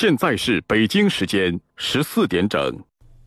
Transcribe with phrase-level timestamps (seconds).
[0.00, 2.82] 现在是北京时间十四点整。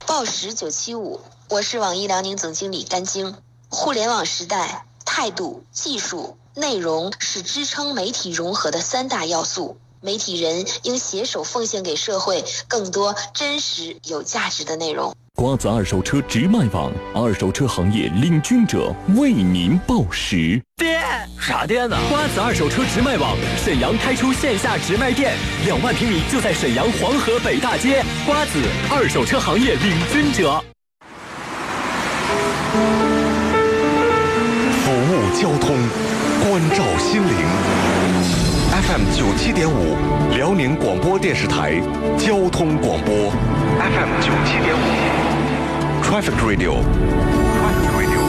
[0.08, 3.35] 报时九七五，我是网易辽宁总经理甘晶。
[3.69, 9.78] 互联网时代，态度、技术、内容是支撑媒体融合的三大要素。
[10.01, 15.16] 媒体人应携手奉献给社会更多真实有价值的内容。
[15.36, 20.61] 瓜子二手车直卖网，二手车行业领军者为您报时。
[20.77, 21.02] 爹，
[21.39, 21.98] 啥店呢？
[22.07, 25.34] 瓜子二手车直卖网沈阳开出线下直卖店，
[25.66, 28.04] 两万平米就在沈阳黄河北大街。
[28.27, 28.61] 瓜子
[28.91, 30.63] 二手车行业领军者，
[34.86, 35.75] 服务交通，
[36.45, 37.34] 关照心灵。
[38.86, 39.97] FM 九七点五，
[40.36, 41.81] 辽宁广播电视台
[42.20, 43.34] 交通广播。
[43.81, 45.23] FM 九七点五
[46.03, 46.73] ，Traffic Radio。
[47.57, 48.21] Traffic Radio。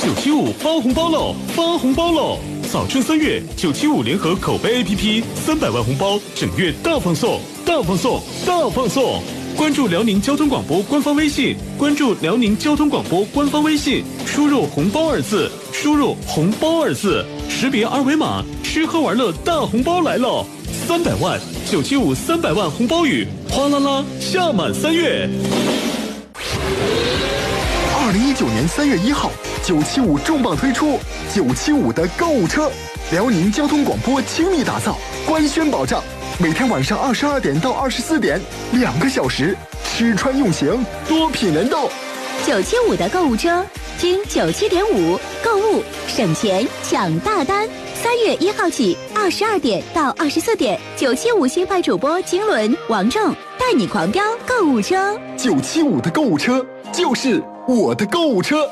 [0.00, 1.34] 九七五发红包喽！
[1.48, 2.38] 发红包喽！
[2.70, 9.22] 早春三月，九七五联合口碑 APP，三百万红包，整月大放送，大放送，大放送！
[9.58, 20.46] 关注辽宁交通广播官方微信，关注辽宁交通广播官方微信，输入“红包”二字，输入“红包”二字，识别二维码，吃喝玩乐大红包来喽！
[20.86, 25.28] 三百万九七五三百万红包雨，哗啦啦下满三月。
[27.96, 29.32] 二零一九年三月一号，
[29.64, 31.00] 九七五重磅推出
[31.34, 32.70] 九七五的购物车，
[33.10, 36.00] 辽宁交通广播倾力打造，官宣保障。
[36.40, 38.40] 每天晚上二十二点到二十四点，
[38.74, 41.88] 两个小时，吃穿用行，多品人道。
[42.46, 43.66] 九七五的购物车，
[43.98, 47.68] 听九七点五购物省钱抢大单。
[48.00, 55.18] 三月一号起，二十二点到二十四点，九七五新派主播金轮、王正带你狂飙购物车。
[55.36, 58.64] 九七五的购物车就是我的购物车。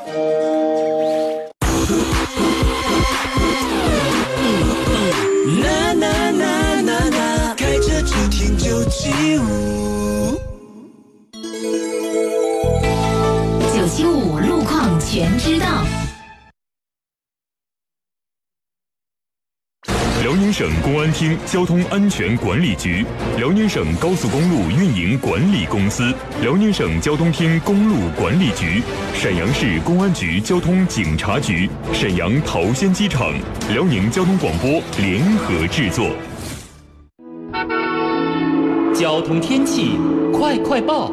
[13.75, 15.85] 九七五路况全知道。
[20.23, 23.05] 辽宁省公安厅交通安全管理局、
[23.37, 28.81] 辽宁省高速公路运营管理公司、辽宁省交通厅公路管理局、
[29.13, 33.33] 沈阳市公安局交通警察局、沈阳桃仙机场、
[33.71, 36.11] 辽宁交通广播联合制作。
[38.99, 39.95] 交通天气
[40.33, 41.11] 快快报！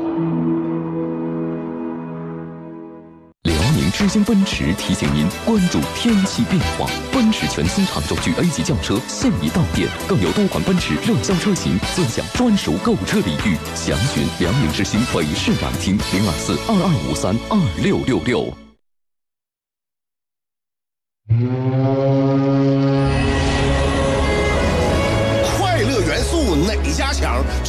[3.42, 6.88] 辽宁之星奔驰提醒您关注天气变化。
[7.12, 13.54] 奔驰全新长轴距 A 级轿车现已到店，更有多款奔驰热销车型尊享专属购车礼遇。
[13.74, 18.50] 详询辽宁之星北市展厅零二四二二五三二六六六。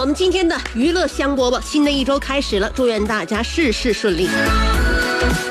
[0.00, 4.30] 我们今天的娱乐香饽饽，新的一周开始了，祝愿大家事事顺利，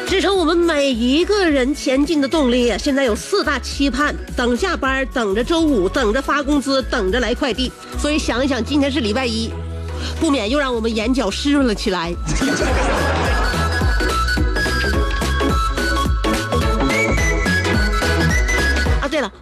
[0.08, 2.76] 支撑我们每一个人前进的动力。
[2.80, 7.72] 现在有四大期盼：等下班，等着周五，等着发工资，等着来快递。
[8.00, 9.52] 所以想一想，今天是礼拜一，
[10.20, 12.12] 不免又让我们眼角湿润了起来。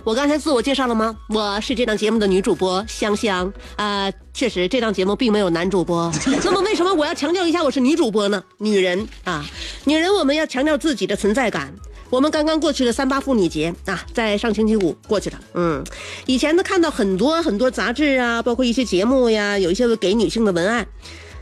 [0.07, 1.13] 我刚才自我介绍了吗？
[1.27, 6.09] 我是这档节目的女主播香香啊，确实这档节目并没有男主播。
[6.45, 8.42] 那么为什么我要强调一下我是女主播呢？
[8.59, 9.45] 女人啊，
[9.83, 11.75] 女人我们要强调自己的存在感。
[12.09, 15.38] 我们刚刚过去的三八妇女节啊，在上星期五过去了。
[15.56, 15.83] 嗯，
[16.25, 20.88] 以前呢看到很多很多杂志啊，包括一些节目呀，有一些给女性的文案，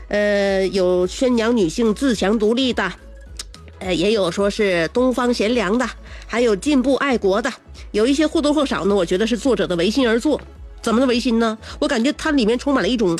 [0.08, 2.92] 呃，有宣扬女性自强独立的，
[3.78, 5.88] 呃，也有说是东方贤良的，
[6.26, 7.52] 还有进步爱国的，
[7.96, 10.38] 有一些或多或少呢，我觉得是作者的违心而作。
[10.82, 11.56] 怎么的违心呢？
[11.80, 13.18] 我感觉它里面充满了一种，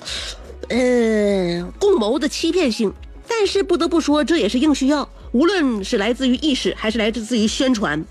[0.69, 2.93] 呃，共谋的欺骗性。
[3.27, 5.09] 但是不得不说，这也是硬需要。
[5.33, 8.05] 无论是来自于意识，还是来自于宣传，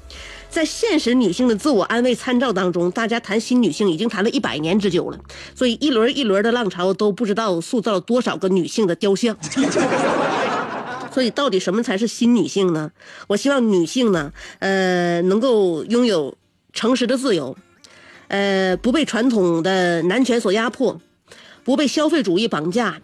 [0.50, 5.20] 在现实女性的自我安慰参照当中，大家谈新女性已经谈了一百年之久了。
[5.54, 9.38] 所以一轮一轮的浪潮都不知道塑造了多少个女性的雕像。
[11.14, 12.92] 所以到底什么才是新女性呢？
[13.28, 16.36] 我希望女性呢，呃，能够拥有
[16.76, 17.58] 诚实的自由。
[18.28, 21.00] 呃，不被传统的男权所压迫，
[21.64, 23.00] 不被消费主义绑架，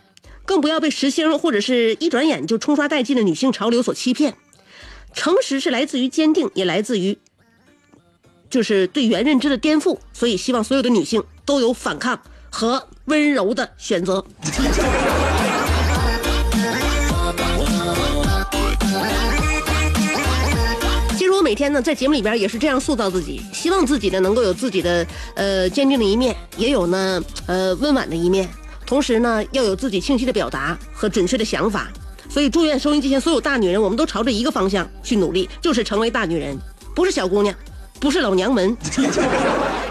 [0.46, 4.36] 更不要被时兴或者是一转眼就冲刷殆尽的女性潮流所欺骗。
[5.14, 7.18] 诚实是来自于坚定，也来自于
[8.50, 10.00] 就是对原认知的颠覆。
[10.12, 12.20] 所以，希望所有的女性都有反抗
[12.50, 14.26] 和温柔的选择。
[21.52, 25.06] 每天呢，在节目里边也是这样塑造自己，希望自己呢能够有自己的
[25.36, 28.48] 呃坚定的一面，也有呢呃温婉的一面，
[28.86, 31.90] 同时呢要有自己清晰的表达和准确的想法。
[32.30, 36.58] 所以，祝愿收音机前所有大女人，我们都朝着一个方向去努力，就是成为大女人，
[36.96, 37.54] 不是小姑娘，
[38.00, 38.78] 不是老娘们。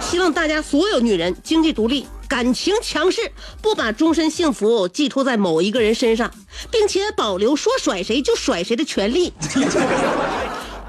[0.00, 3.20] 希望大家所有女人经济独立，感情强势，
[3.60, 6.30] 不把终身幸福寄托在某一个人身上，
[6.70, 9.30] 并且保留说甩谁就甩谁的权利。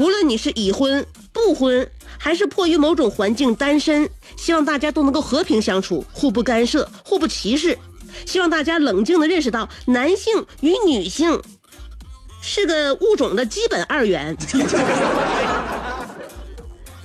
[0.01, 1.87] 无论你是已婚、不婚，
[2.17, 7.77] 还是迫于某种环境单身，希望大家都能够和平相处，互不干涉，互不歧视。
[8.25, 11.39] 希望大家冷静的认识到，男性与女性
[12.41, 14.35] 是个物种的基本二元。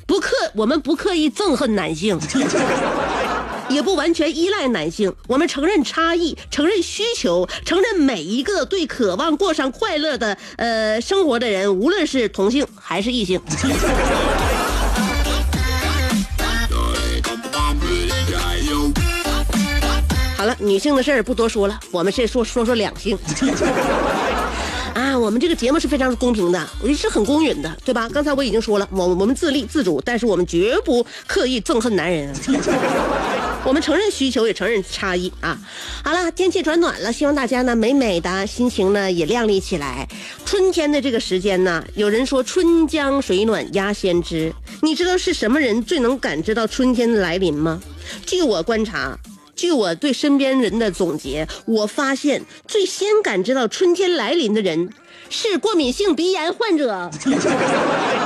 [0.06, 2.18] 不刻，我们不刻意憎恨男性。
[3.68, 13.40] 也不完全依赖男性，我们承认差异，承认需求，承认每一个对渴望过上快乐的呃生活的人，无论是同性还是异性。
[20.36, 23.18] 好了，女性的事儿不多说了，我们先说说说两性。
[24.94, 28.08] 啊，我们这个节目是非常公平的，我是很公允的，对吧？
[28.08, 32.34] 刚才我已经说了，我我们自立自主，但是我们绝不刻意憎恨男人。
[33.66, 35.58] 我们承认需求，也承认差异啊！
[36.04, 40.06] 好了，天气转暖了，希望大家呢美美的心情呢也亮丽起来。
[40.44, 44.52] 春天的这个时间呢，有人说春江水暖鸭先知，
[44.82, 47.82] 你知道是什么人最能感知到春天的来临吗？
[48.24, 49.18] 据我观察，
[49.56, 54.90] 据我对身边人的总结，我发现最先感知到春天来临的人
[55.28, 57.10] 是过敏性鼻炎患者。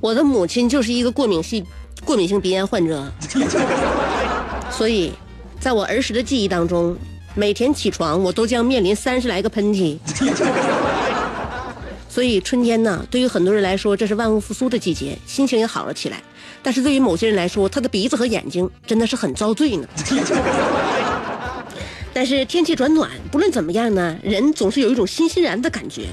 [0.00, 1.64] 我的母亲就是一个过敏性
[2.04, 3.04] 过敏性鼻炎患者，
[4.70, 5.12] 所以，
[5.58, 6.96] 在我儿时的记忆当中，
[7.34, 9.98] 每天起床我都将面临三十来个喷嚏。
[12.08, 16.22] 所以春天呢，对于很多人来说，这是万物复苏的季节，心情也好了起来。
[16.62, 19.86] 但是对于某些人来说，他的鼻子和眼睛真的是很遭罪呢。
[22.16, 26.06] 但是天气转暖，不论怎么样呢，人总是有一种欣欣然的感觉。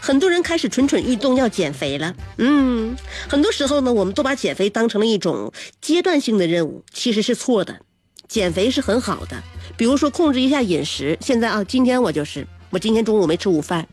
[0.00, 2.16] 很多人开始蠢蠢欲动，要减肥了。
[2.38, 2.96] 嗯，
[3.28, 7.80] 很多时候呢，我们都把减肥当成了一种阶段性的任务，其实是错的。
[8.26, 9.42] 减肥是很好的，
[9.76, 11.18] 比如说控制一下饮食。
[11.20, 13.86] 现在啊，今天我就是，我今天中午没吃午饭，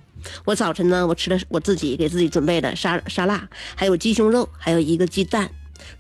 [0.46, 5.52] 我早晨呢，我吃了我自己给自己准备的沙沙拉，还有鸡胸肉，还有一个鸡蛋，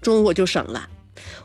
[0.01, 0.87] 中午我就省了。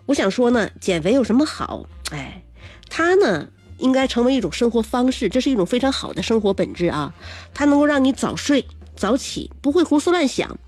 [0.07, 1.89] 我想说呢，减肥有什么好？
[2.13, 2.45] 哎，
[2.89, 3.49] 它呢？
[3.85, 7.15] 应该成为一种生活方式，这是一种非常好的生活本质啊！
[7.53, 8.65] 它能够让你早睡
[8.97, 10.59] 早起，不会胡思乱想。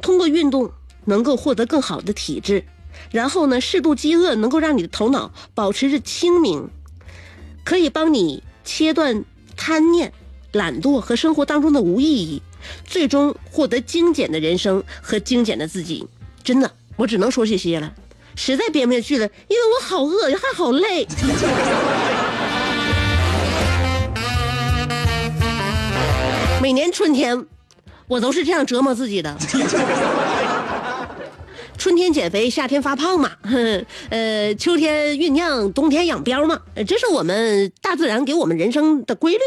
[0.00, 0.72] 通过运动
[1.04, 2.64] 能够获得更好的体质，
[3.10, 6.70] 然后呢，适度饥饿能够让你的头脑保持着清明，
[7.62, 9.22] 可以帮你切断
[9.54, 10.10] 贪念、
[10.52, 12.42] 懒惰和生活当中的无意义，
[12.86, 16.08] 最终获得精简的人生和精简的自己。
[16.42, 17.92] 真的，我只能说这些了，
[18.34, 21.06] 实在编不下去了，因为我好饿，还好累。
[26.62, 27.44] 每年春天，
[28.06, 29.36] 我都是这样折磨自己的。
[31.76, 33.32] 春天减肥，夏天发胖嘛。
[34.10, 36.60] 呃，秋天酝酿，冬天养膘嘛。
[36.86, 39.40] 这是我们大自然给我们人生的规律。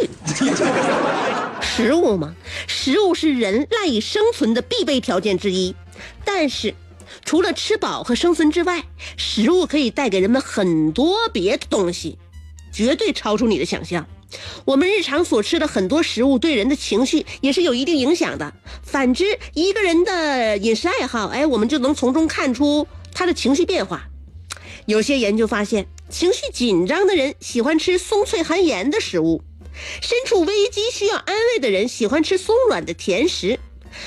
[1.63, 2.36] 食物嘛，
[2.67, 5.74] 食物是人赖以生存的必备条件之一。
[6.25, 6.75] 但是，
[7.24, 8.84] 除了吃饱和生存之外，
[9.15, 12.17] 食物可以带给人们很多别的东西，
[12.74, 14.05] 绝对超出你的想象。
[14.65, 18.53] 我们日常所吃的很多食物对人的情绪也是有一定影响的。
[18.84, 24.08] 反之，一个人的饮食爱好，哎，我们就能从中看出他的情绪变化。
[24.86, 29.41] 有些研究发现，情绪紧张的人喜欢吃松脆含盐的食物；
[30.01, 33.58] 身处危机需要安慰的人喜欢吃松软的甜食；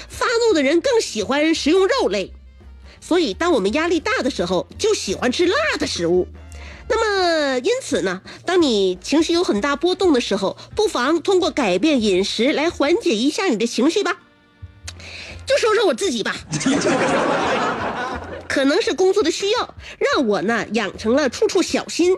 [0.08, 2.32] 发怒的人更喜欢食用肉类。
[3.00, 6.28] 所以，当我们压力大的时候，就喜欢吃辣的食物。
[6.88, 14.18] 那么，因此呢，当你情绪有很大波动的时候，不妨通过改变饮食来缓解一下你的情绪吧。
[15.46, 16.34] 就说说我自己吧，
[18.48, 22.16] 可能是工作的需要，让我呢养成了处处小心，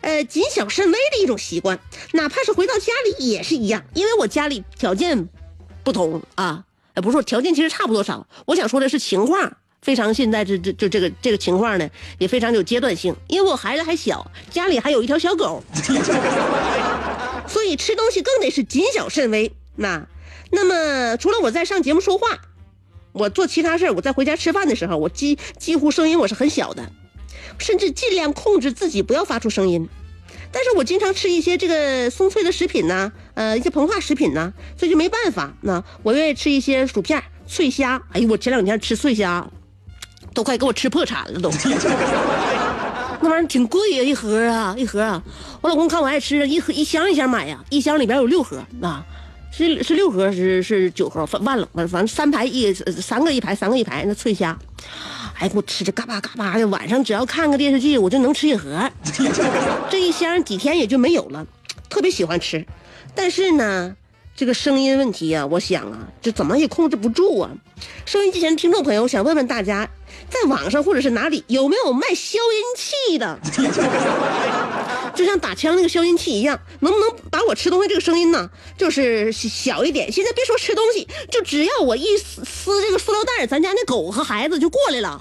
[0.00, 1.78] 呃，谨小慎微的一种习惯。
[2.12, 5.28] 哪怕是回到家里也是一样，因为我家里条件
[5.84, 6.64] 不同啊，
[6.94, 9.56] 呃，不是条件其实差不多少，我想说的是情况。
[9.82, 13.14] 非常现在这这就这个这个情况呢，也非常有阶段性。
[13.26, 15.62] 因为我孩子还小，家里还有一条小狗，
[17.48, 19.52] 所以吃东西更得是谨小慎微。
[19.74, 20.06] 那
[20.50, 22.38] 那么除了我在上节目说话，
[23.12, 26.92] 我做其他事我在回家吃饭的时候，我几几乎声音我是很小的，
[27.58, 29.88] 甚至尽量控制自己不要发出声音。
[30.52, 35.54] 但是我经常吃一些这个松脆的食品呢，呃，一些膨化食品呢，所以就没办法。
[35.62, 38.00] 那我愿意吃一些薯片、脆虾。
[38.12, 39.50] 哎呦，我前两天吃脆虾。
[40.34, 41.50] 都快给我吃破产了都，
[43.20, 45.22] 那玩意儿挺贵呀，一盒啊，一盒啊。
[45.60, 49.04] 我老公看我爱吃，一盒一箱一箱买呀，一箱里边有六盒啊，
[49.52, 54.58] 是是六盒是是九盒，反忘了，反正三排一三个一排，三个一排那脆虾，
[55.38, 56.66] 哎，给我吃的嘎巴嘎巴的。
[56.68, 58.90] 晚上只要看个电视剧，我就能吃一盒，
[59.88, 61.46] 这一箱几天也就没有了，
[61.88, 62.66] 特别喜欢吃，
[63.14, 63.96] 但是呢。
[64.34, 67.50] 这个声音问题呀，我想啊，这怎么也控制不住啊！
[68.06, 69.86] 收音机前听众朋友，我想问问大家，
[70.30, 73.38] 在网上或者是哪里有没有卖消音器的？
[75.14, 78.48] 就像打枪那个消音器一样，能不能把我吃东西这个声音呢，
[78.78, 80.10] 就是小一点？
[80.10, 85.20] 现在别说吃东西，就只要我一撕撕这个塑料袋，咱家那狗和孩子就过来了。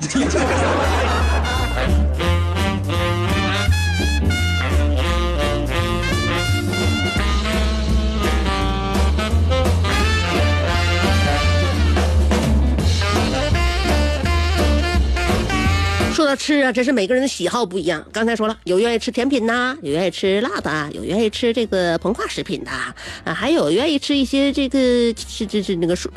[16.22, 18.06] 说到吃啊，真是每个人的喜好不一样。
[18.14, 24.80] 刚才说了，有愿意吃甜品呐，有愿意吃辣的，有愿意吃这个膨化食品的啊，还有愿意吃一些这个
[25.18, 26.08] 是这是那个蔬，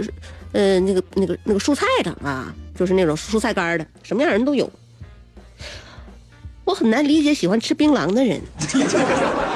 [0.52, 4.70] 呃，那个那个那个蔬菜的啊，就是那种蔬菜干的，什么样人都有。
[6.66, 8.38] 我很难理解喜欢吃槟榔的人，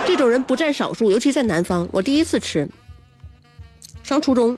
[0.07, 1.87] 这种人不占少数，尤其在南方。
[1.93, 2.67] 我第一次吃，
[4.02, 4.57] 上初中，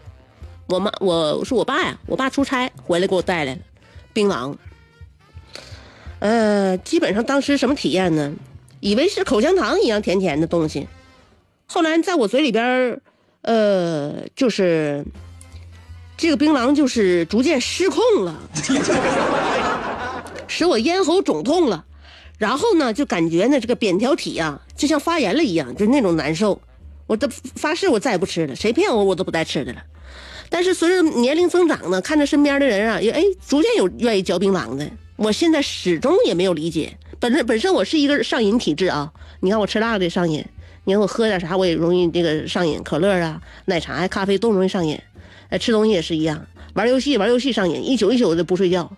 [0.66, 3.60] 我妈我是我爸呀，我爸出差回来给我带来了
[4.12, 4.54] 槟榔。
[6.20, 8.32] 呃，基本上当时什么体验呢？
[8.80, 10.88] 以为是口香糖一样甜甜的东西，
[11.66, 12.98] 后来在我嘴里边
[13.42, 15.04] 呃，就是
[16.16, 18.40] 这个槟榔就是逐渐失控了，
[20.48, 21.84] 使我咽喉肿痛了，
[22.38, 26.60] 然后呢，就感觉呢这个扁桃体啊，就像发炎了一样，就那种难受。
[27.06, 29.82] 我都发誓我再也不吃了，谁骗我我都不带吃的了。
[30.48, 34.90] 但是随着年龄增长呢，看着身边的人啊，也哎逐渐有愿意嚼槟榔的。
[35.22, 39.12] 我现在始终也没有理解，本身本身我是一个上瘾体质啊！
[39.40, 40.42] 你看我吃辣的上瘾，
[40.84, 44.98] 你看我喝点啥我也容易这个上瘾，可乐啊、奶茶呀、咖啡都容易上瘾。
[45.50, 48.90] 哎，吃东西也是一样，玩游戏玩游戏上瘾，一宿一宿的不睡觉。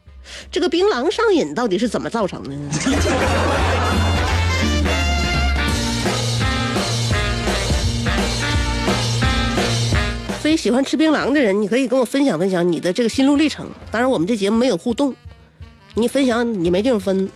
[0.53, 2.71] 这个槟榔上瘾到底是怎么造成的呢？
[10.41, 13.69] 所以喜欢吃槟榔的人，你可以跟我分享分享你的这个心路历程。
[13.91, 15.13] 当然，我们这节目没有互动，
[15.95, 17.29] 你分享你没地方分。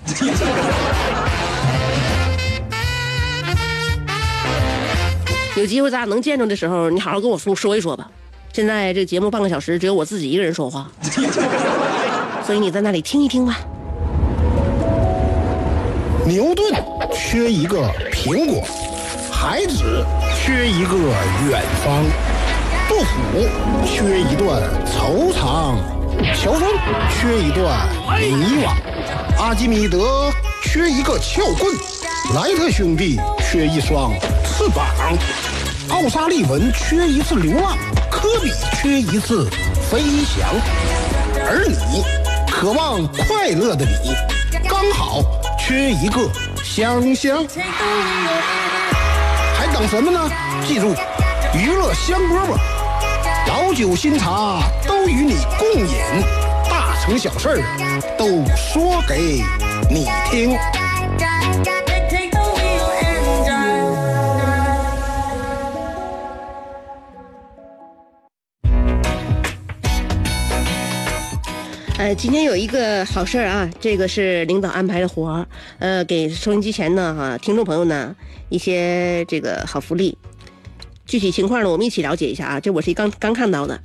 [5.56, 8.10] 有机会咱俩能见着的时候，你好好跟我说说一说吧。
[8.52, 10.90] 现在这个节目半个小时，只有我自己一个人说话，
[12.44, 13.58] 所以你在那里听一听吧。
[16.26, 16.74] 牛顿
[17.12, 18.62] 缺一个苹果，
[19.30, 20.96] 孩子缺一个
[21.50, 22.04] 远方，
[22.88, 23.46] 杜甫
[23.86, 25.76] 缺一段惆怅，
[26.34, 26.62] 乔峰
[27.10, 28.72] 缺一段迷惘，
[29.38, 30.32] 阿基米德
[30.62, 31.74] 缺一个撬棍，
[32.34, 34.12] 莱特兄弟缺一双
[34.44, 34.86] 翅膀，
[35.90, 37.76] 奥沙利文缺一次流浪，
[38.10, 39.48] 科比缺一次
[39.90, 40.48] 飞翔，
[41.46, 42.02] 而你，
[42.50, 44.14] 渴望快乐的你，
[44.68, 45.22] 刚好
[45.58, 46.28] 缺一个
[46.64, 47.46] 香香。
[49.54, 50.30] 还等什么呢？
[50.66, 50.94] 记住，
[51.54, 52.58] 娱乐香饽饽，
[53.58, 55.96] 老酒新茶都与你共饮，
[56.68, 59.40] 大成小事儿都说给
[59.90, 60.54] 你听。
[71.96, 75.46] 呃，今天有一个好事儿啊，这个是领导安排的活儿，
[75.78, 78.14] 呃，给收音机前呢哈听众朋友呢
[78.50, 80.18] 一些这个好福利。
[81.06, 82.60] 具体情况呢，我们一起了解一下啊。
[82.60, 83.80] 这我是刚刚看到的，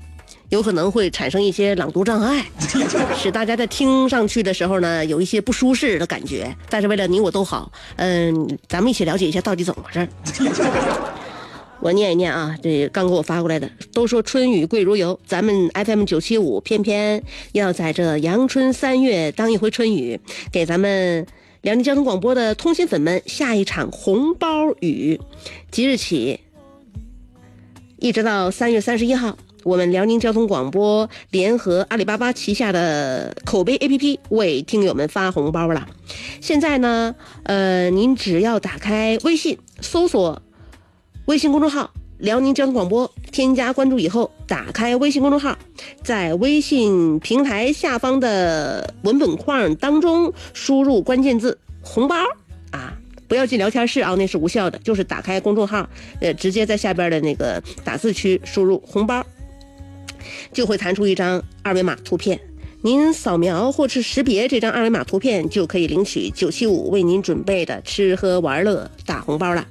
[0.50, 2.44] 有可能会产生一些朗读障碍，
[3.16, 6.54] 使大家在听上去的时候呢有一些不舒适的感觉。
[6.70, 10.08] 但是为了你我都好，嗯，咱们一起了解一下到底怎么回事。
[11.80, 13.68] 我念一念啊，这刚给我发过来的。
[13.92, 17.24] 都说春雨贵如油，咱们 FM 九七五偏偏
[17.54, 20.20] 要在这阳春三月当一回春雨，
[20.52, 21.26] 给咱们
[21.62, 25.20] 辽宁交通广播的通信粉们下一场红包雨。
[25.72, 26.40] 即日起，
[28.02, 35.88] 一直到三月三十一号，我们辽宁交通广播联合阿里巴巴旗下的口碑 APP 为听友们发红包了。
[36.42, 40.42] 现在呢，呃，您只要打开微信搜索。
[41.26, 45.56] 微信公众号“辽宁交通广播”，添加关注以后，打开微信公众号，
[46.04, 52.16] 在微信平台下方的文本框当中输入关键字“红包”
[52.74, 52.98] 啊，
[53.32, 54.78] 不要进聊天室啊，那是无效的。
[54.80, 55.90] 就是打开公众号，
[56.20, 59.26] 呃，直接在下边的那个打字区输入“红包”，
[60.52, 62.38] 就会弹出一张二维码图片。
[62.82, 69.66] 您扫描或是识别这张二维码图片，就可以领取九七五为您准备的吃喝玩乐大红包了。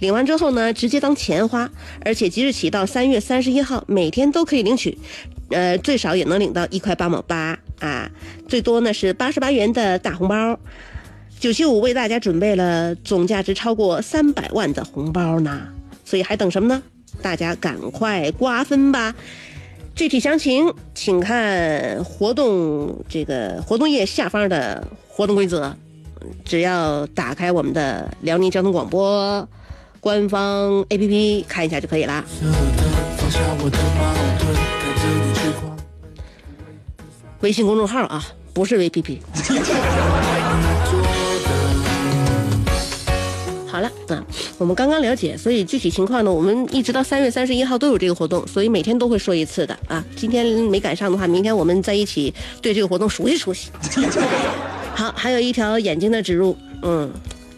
[0.00, 1.70] 领完之后呢，直接当钱花，
[2.04, 4.98] 而且即日起到三月三十一号，每天都可以领取，
[5.48, 8.10] 呃，最少也能领到一块八毛八啊，
[8.46, 10.60] 最多呢是八十八元的大红包。
[11.38, 15.68] 九七五为大家准备了总价值超过三百万的红包呢，
[16.04, 16.82] 所以还等什么呢？
[17.22, 19.14] 大家赶快瓜分吧！
[19.94, 25.74] 具体详情请看活动这个活动页下方的活动规则，
[26.44, 29.48] 只要打开我们的辽宁交通广播
[30.00, 32.24] 官方 APP 看一下就可以了。
[37.40, 39.18] 微信公众号啊，不是 APP。
[43.78, 44.26] 好了，啊，
[44.58, 50.04] 我们刚刚了解，所以具体情况呢，我们一直到三月三十一号都有这个活动，所以每天都会说一次的啊。
[50.16, 53.70] 今天没赶上的话，明天我们在一起对这个活动熟悉熟悉。
[54.96, 57.08] 好，还有一条眼睛的植入，嗯，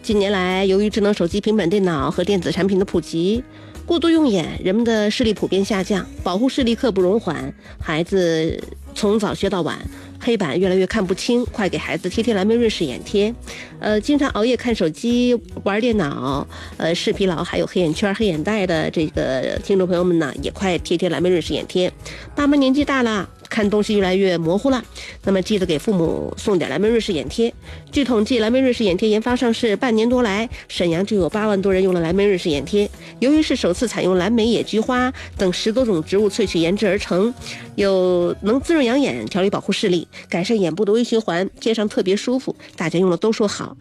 [0.03, 3.43] 近年来由于智能手机、平板电脑和电子产品的普及，
[3.83, 9.79] 过度用眼，人们的视力普遍下降，保护视力刻不容缓，孩子从早学到晚。
[10.21, 13.33] 黑板越来越看不清，快给孩子贴贴蓝莓瑞士眼贴。
[13.79, 21.91] 呃，经常熬夜看手机、玩电脑，呃，视疲劳还有黑眼圈、黑眼袋的这个听众朋友们呢，也快贴贴蓝莓瑞士眼贴。
[22.35, 23.27] 爸妈年纪大了。
[23.51, 24.81] 看东西越来越模糊了，
[25.25, 27.53] 那么记得给父母送点蓝莓瑞士眼贴。
[27.91, 32.89] 据统计，蓝莓瑞士眼贴研发上市半年多来，沈阳就有八万多人用了蓝莓瑞士眼贴。
[33.19, 37.33] 由于是首次采用蓝莓、野菊花等十多种植物萃取研制而成，
[37.75, 43.77] 有能滋润养眼、调理保护视力、改善眼部的微循环，贴上特别舒服，大家用了都说好。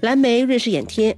[0.00, 1.16] 蓝莓瑞士眼贴。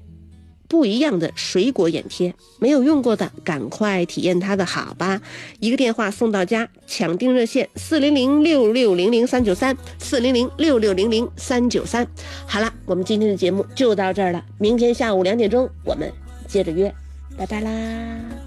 [0.69, 5.23] 不一样的水果眼贴，没有用过的赶快体验它的好吧！
[5.61, 12.05] 一个电话送到家，抢订热线四零零六六零零三九三四零零六六零零三九三。
[12.49, 16.13] 好了，我们今天的节目就到这儿了，明天下午两点钟我们
[16.49, 16.93] 接着约。
[17.39, 18.46] 拜拜啦。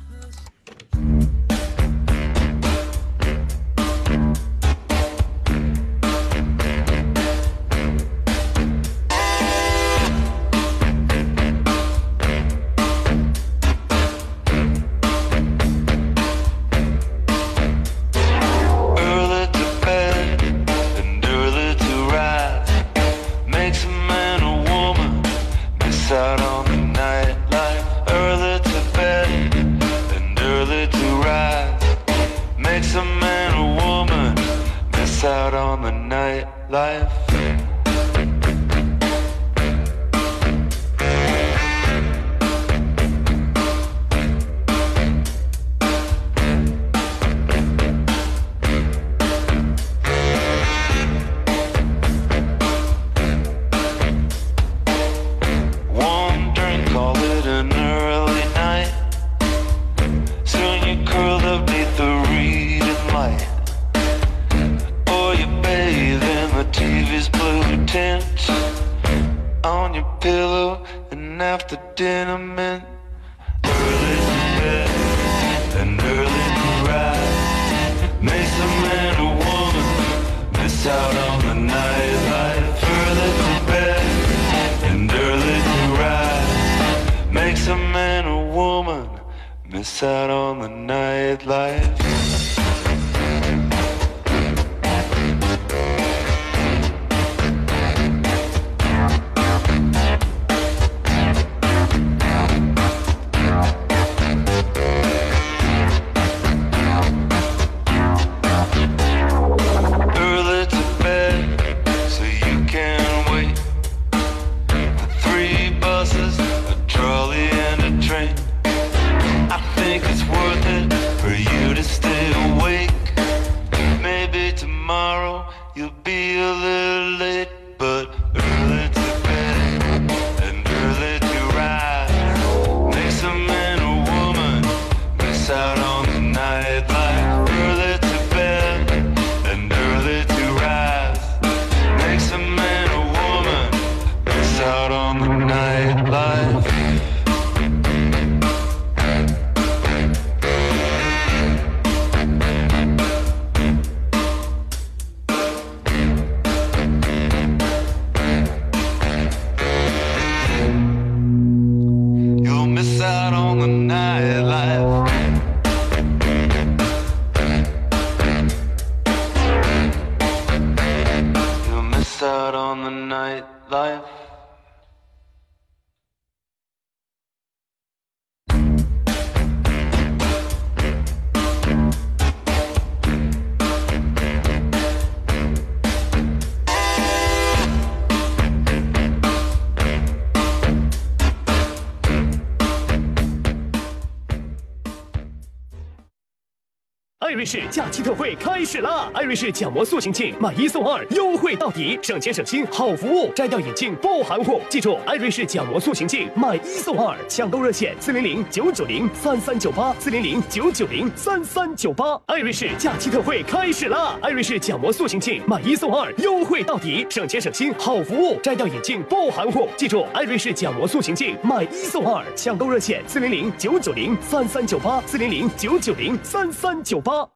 [197.50, 199.10] 士假期特惠开始啦！
[199.12, 204.62] 艾瑞士角膜塑形镜买一送二，优惠到底，省钱省心，好服务，摘掉眼镜不含糊。
[204.70, 212.22] 记住，艾瑞士角膜塑形镜买一送二，抢购热线四零零九九零三三九八四零零九九零三三九八。
[212.28, 214.16] 艾瑞士假期特惠开始啦！
[214.22, 219.68] 艾瑞士角膜塑形镜买一送二，优惠到底，省钱省心，好服务，摘掉眼镜不含糊。
[219.76, 227.28] 记住，艾瑞士角膜塑形镜买一送二，抢购热线四零零九九零三三九八四零零九九零三三九八。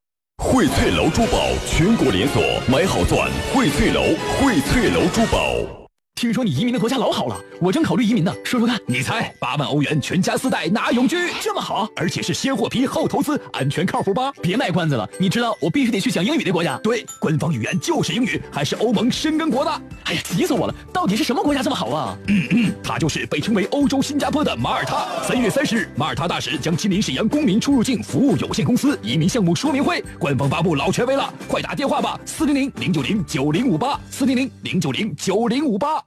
[0.53, 4.03] 荟萃楼珠宝全国连锁，买好钻，荟萃楼，
[4.37, 5.82] 荟萃楼珠宝。
[6.23, 8.79] 听说你移民的国家老好了，我正考虑移民呢，说说看。
[8.87, 14.31] 你猜，八万欧元全家四代拿永居，这么好，而且是先获批后投资，安全靠谱吧？
[14.41, 16.77] 别卖关子了，你知道我必须得去讲英语的国家。
[16.77, 19.81] 对，官方语言就是英语，还是欧盟深根国的。
[20.05, 22.17] 哎呀，急死我了，到底是什么国家这么好啊？
[22.29, 25.05] 嗯嗯，它就是被称为欧洲新加坡的马耳他。
[25.27, 36.01] 三月三十日，马耳他大使将亲临沈阳公民出入境服务有限公司移民项目说明会，官方发布老权威了，快打电话吧，四零零零九零九零五八，四零零零九零九零五八。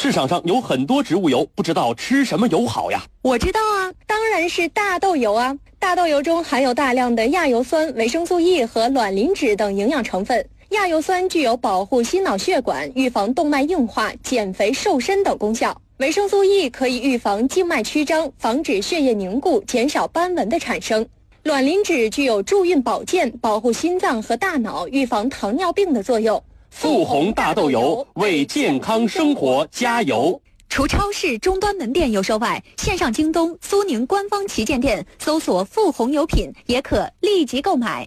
[0.00, 3.02] 市场上有很多植物油，不知道吃什么油好呀？
[3.20, 5.52] 我知道啊，当然是大豆油啊！
[5.80, 10.48] 大豆油中含有大量的亚油酸、维生素 E 和卵磷脂等营养成分。
[10.68, 15.76] 亚油酸具有保护心脑血管、预防动脉硬化、减肥瘦身等功效。
[15.96, 21.04] 维生素 E 可以预防静脉曲张，防止血液凝固，减少斑纹的产生。
[21.42, 26.40] 卵磷脂具有助孕保健、保护心脏和大脑、预防糖尿病的作用。
[26.70, 30.40] 富红大豆油为健康生活加油。
[30.68, 38.06] 除超市终端门店有售外，线上京东、苏宁官方旗舰店搜索“富红油品”也可立即购买。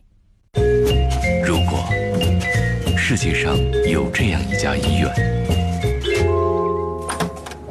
[1.43, 1.83] 如果
[2.95, 3.57] 世界上
[3.89, 5.11] 有这样一家医院，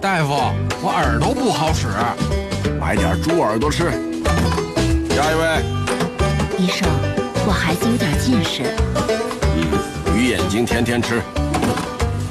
[0.00, 0.34] 大夫，
[0.82, 1.86] 我耳朵不好使，
[2.80, 3.84] 买点猪耳朵吃。
[5.10, 5.62] 下一位，
[6.58, 6.88] 医生，
[7.46, 8.62] 我孩子有点近视，
[9.08, 9.39] 嗯，
[10.20, 11.22] 鱼眼睛天天吃。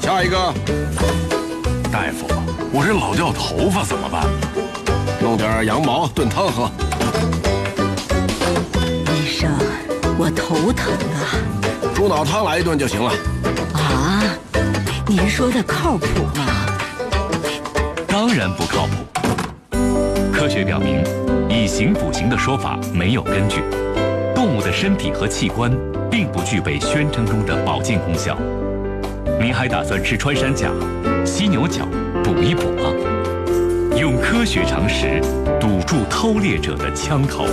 [0.00, 0.36] 下一个，
[1.90, 2.24] 大夫，
[2.72, 4.28] 我这老掉头发怎么办？
[5.20, 6.70] 弄点羊毛炖汤喝。
[9.12, 9.50] 医生，
[10.16, 11.34] 我头疼啊，
[11.92, 13.10] 猪脑汤来一顿就行了。
[13.72, 14.22] 啊，
[15.08, 16.46] 您说的靠谱吗？
[18.06, 18.92] 当然不靠谱。
[20.32, 21.02] 科学表明，
[21.48, 23.64] 以形补形的说法没有根据。
[24.32, 25.76] 动物的身体和器官
[26.20, 28.36] 并不具备宣称中的保健功效。
[29.40, 30.70] 您还打算吃穿山甲、
[31.24, 31.88] 犀牛角
[32.22, 32.92] 补一补吗？
[33.96, 35.18] 用科学常识
[35.58, 37.46] 堵住偷猎者的枪头。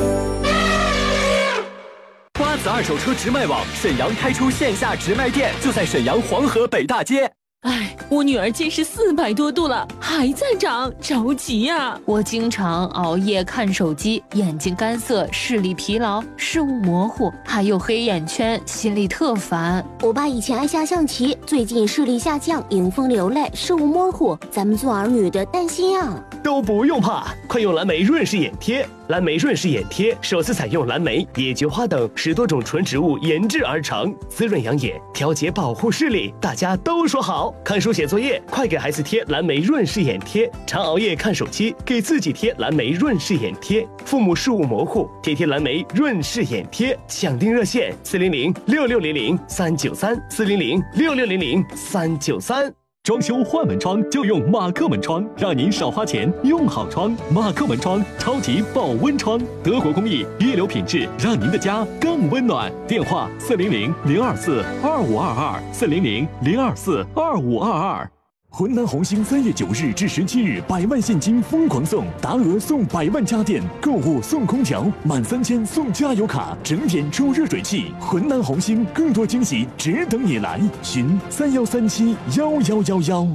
[2.38, 7.32] 瓜子二手车直卖网沈阳开出线下直卖店，就在沈阳黄河北大街。
[7.62, 12.00] 哎，我女儿近视四百多度了，还在长，着急呀！
[12.06, 19.86] 我经常熬夜看手机，眼睛干涩，视力疲劳，视物模糊，还有黑眼圈，心里特烦。
[20.02, 26.24] 我爸以前爱下象棋，最近视力下降，迎风流泪，视物模糊，咱们做儿女的担心啊！
[26.41, 28.88] 都不用怕，快用蓝莓润视眼贴。
[29.08, 37.54] 蓝莓润视眼贴首次采用蓝莓、野菊花等十多种纯植物研制而成，滋润养眼，调节保护视力，大家都说好。
[37.63, 43.88] 看书写作业，快给孩子贴蓝莓润视眼贴；常熬夜看手机，给自己贴蓝莓润视眼贴。
[44.04, 46.98] 父母视物模糊，贴贴蓝莓润视眼贴。
[47.08, 52.87] 抢订热线：四零零六六零零三九三，四零零六六零零三九三。
[53.08, 57.15] 装修换门窗就用马克门窗，让您少花钱，用好窗。
[57.34, 62.70] 马克门窗超级保温窗，德国工艺，一流品质，让您的家更温暖。
[62.86, 68.12] 电话：四零零零二四二五二二，四零零零二四二五二二。
[68.58, 77.91] 浑南红星三月九日至十七日，百万现金疯狂送，达额送百万家电，购物送空调，满三千送加油卡，整点抽热水器。
[78.00, 83.28] 浑南红星更多惊喜只等你来，寻三幺三七幺幺幺幺。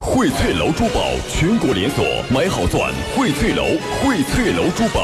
[0.00, 3.64] 荟萃楼珠宝全国连锁，买好钻，荟萃楼，
[4.02, 5.00] 荟萃楼珠宝。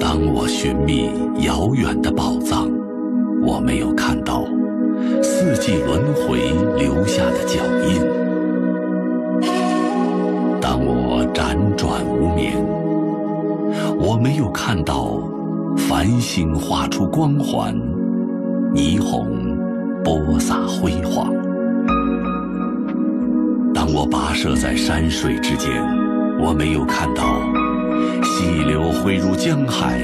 [0.00, 1.10] 当我寻觅
[1.44, 2.70] 遥远的宝藏，
[3.46, 4.46] 我没有看到。
[5.42, 7.98] 四季轮回留下的脚印。
[10.60, 12.62] 当我辗转无眠，
[13.98, 15.18] 我没有看到
[15.78, 17.74] 繁星画出光环，
[18.74, 19.56] 霓虹
[20.04, 21.32] 播撒辉煌。
[23.72, 25.82] 当我跋涉在山水之间，
[26.38, 27.40] 我没有看到
[28.22, 30.00] 溪流汇入江海，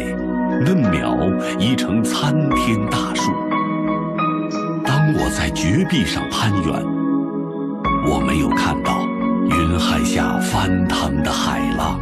[0.65, 1.15] 嫩苗
[1.59, 3.31] 已成参天大树。
[5.15, 6.85] 我在绝壁上攀援，
[8.05, 9.07] 我没有看到
[9.49, 12.01] 云海下翻腾的海浪。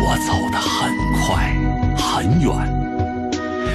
[0.00, 1.56] 我走得很快
[1.96, 2.52] 很远，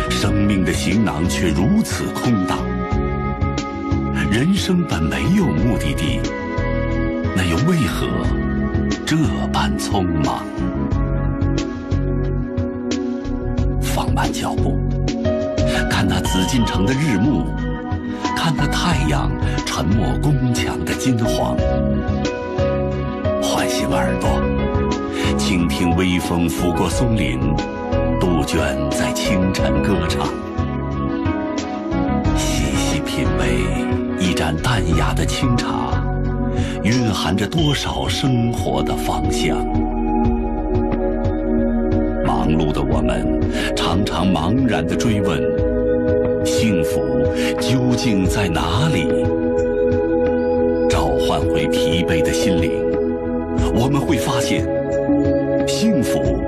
[0.10, 2.58] 生命的行囊却如此空荡。
[4.32, 6.22] 人生本没有目的地，
[7.36, 8.08] 那又为何
[9.06, 9.18] 这
[9.52, 10.46] 般匆忙？
[13.82, 14.80] 放慢脚步。
[16.10, 17.45] 那紫禁城的日暮，
[18.36, 19.30] 看那太阳
[19.63, 21.56] 沉没宫墙的金黄，
[23.43, 24.28] 唤醒耳朵，
[25.38, 27.39] 倾听微风拂过松林，
[28.19, 30.26] 杜鹃在清晨歌唱，
[32.36, 33.60] 细细品味
[34.19, 36.04] 一盏淡雅的清茶，
[36.84, 39.58] 蕴含着多少生活的芳香。
[42.26, 43.39] 忙碌的我们，
[43.76, 45.48] 常常茫然地追问。
[46.45, 47.02] 幸福
[47.60, 49.08] 究竟在哪里？
[50.89, 52.71] 召唤回疲惫的心灵，
[53.75, 54.65] 我们会发现，
[55.67, 56.38] 幸福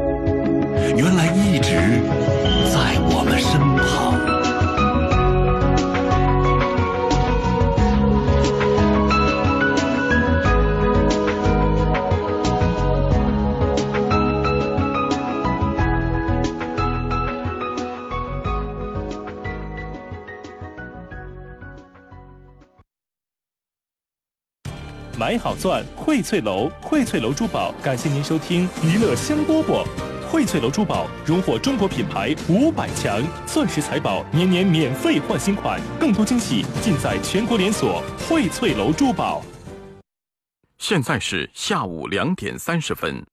[25.42, 29.84] 好钻，荟萃楼，荟萃楼珠宝，感谢您收听娱乐香饽饽。
[30.30, 39.42] 荟萃楼珠宝荣获中国品牌五百强，钻石财宝年年免费换新款，更多惊喜尽在全国连锁荟萃楼珠宝。
[40.78, 43.26] 现在是下午两点三十分。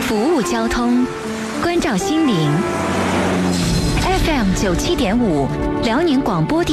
[0.00, 1.06] 服务交通，
[1.62, 2.50] 关照心灵。
[4.24, 5.48] FM 九七点五，
[5.82, 6.70] 辽宁广播电。